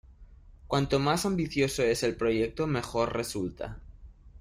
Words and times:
Cuanto 0.65 0.97
más 0.97 1.27
ambicioso 1.27 1.83
es 1.83 2.01
el 2.01 2.15
proyecto, 2.15 2.65
mejor 2.65 3.13
resulta. 3.15 3.77